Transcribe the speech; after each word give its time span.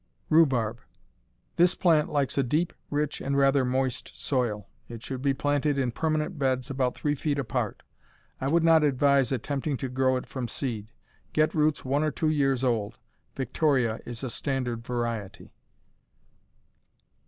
Rhubarb 0.29 0.79
This 1.57 1.75
plant 1.75 2.09
likes 2.09 2.35
a 2.35 2.41
deep, 2.41 2.73
rich, 2.89 3.21
and 3.21 3.37
rather 3.37 3.63
moist 3.63 4.17
soil. 4.19 4.67
It 4.89 5.03
should 5.03 5.21
be 5.21 5.35
planted 5.35 5.77
in 5.77 5.91
permanent 5.91 6.39
beds, 6.39 6.71
about 6.71 6.95
three 6.95 7.13
feet 7.13 7.37
apart. 7.37 7.83
I 8.39 8.47
would 8.47 8.63
not 8.63 8.83
advise 8.83 9.31
attempting 9.31 9.77
to 9.77 9.89
grow 9.89 10.15
it 10.17 10.25
from 10.25 10.47
seed. 10.47 10.91
Get 11.33 11.53
roots 11.53 11.85
one 11.85 12.03
or 12.03 12.09
two 12.09 12.29
years 12.29 12.63
old. 12.63 12.97
Victoria 13.35 13.99
is 14.03 14.23
a 14.23 14.31
standard 14.31 14.83
variety. 14.83 15.53